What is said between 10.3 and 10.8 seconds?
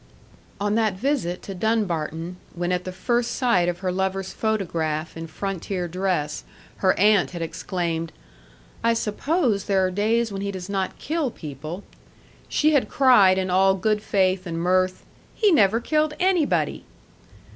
when he does